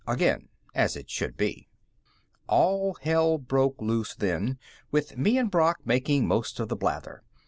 [0.07, 1.69] Again, as it should be.
[2.47, 4.57] All hell broke loose then,
[4.89, 7.21] with me and Brock making most of the blather.